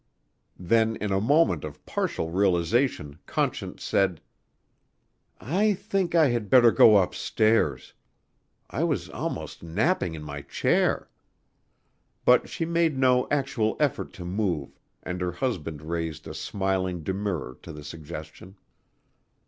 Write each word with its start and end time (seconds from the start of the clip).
Then 0.57 0.95
in 0.95 1.11
a 1.11 1.21
moment 1.21 1.63
of 1.63 1.85
partial 1.85 2.31
realization, 2.31 3.19
Conscience 3.27 3.83
said: 3.83 4.19
"I 5.39 5.75
think 5.75 6.15
I 6.15 6.29
had 6.29 6.49
better 6.49 6.71
go 6.71 6.97
upstairs. 6.97 7.93
I 8.67 8.83
was 8.83 9.09
almost 9.11 9.61
napping 9.61 10.15
in 10.15 10.23
my 10.23 10.41
chair." 10.41 11.07
But 12.25 12.49
she 12.49 12.65
made 12.65 12.97
no 12.97 13.27
actual 13.29 13.77
effort 13.79 14.11
to 14.13 14.25
move 14.25 14.75
and 15.03 15.21
her 15.21 15.33
husband 15.33 15.83
raised 15.83 16.27
a 16.27 16.33
smiling 16.33 17.03
demurrer 17.03 17.53
to 17.61 17.71
the 17.71 17.83
suggestion. 17.83 18.57